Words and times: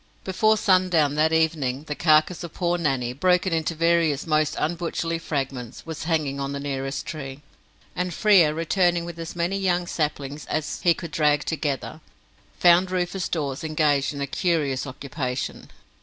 Before 0.23 0.57
sundown 0.57 1.13
that 1.13 1.31
evening 1.31 1.83
the 1.83 1.93
carcase 1.93 2.43
of 2.43 2.55
poor 2.55 2.79
Nanny, 2.79 3.13
broken 3.13 3.53
into 3.53 3.75
various 3.75 4.25
most 4.25 4.55
unbutcherly 4.55 5.21
fragments, 5.21 5.85
was 5.85 6.05
hanging 6.05 6.39
on 6.39 6.53
the 6.53 6.59
nearest 6.59 7.05
tree; 7.05 7.43
and 7.95 8.11
Frere, 8.11 8.51
returning 8.51 9.05
with 9.05 9.19
as 9.19 9.35
many 9.35 9.59
young 9.59 9.85
saplings 9.85 10.47
as 10.47 10.81
he 10.81 10.95
could 10.95 11.11
drag 11.11 11.45
together, 11.45 12.01
found 12.57 12.89
Rufus 12.89 13.29
Dawes 13.29 13.63
engaged 13.63 14.11
in 14.11 14.21
a 14.21 14.25
curious 14.25 14.87
occupation. 14.87 15.69